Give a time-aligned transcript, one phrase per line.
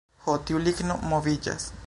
[0.27, 1.73] Ho tiu ligno moviĝas...